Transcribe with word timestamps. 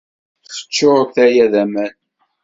Teččur 0.47 0.99
tala 1.13 1.45
d 1.51 1.53
aman 1.63 1.93